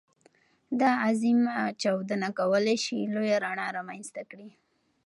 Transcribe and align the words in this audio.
دا 0.79 0.91
عظيم 1.05 1.39
چاودنه 1.81 2.29
کولی 2.39 2.77
شي 2.83 2.99
لویه 3.13 3.37
رڼا 3.45 3.67
رامنځته 3.77 4.21
کړي. 4.31 4.49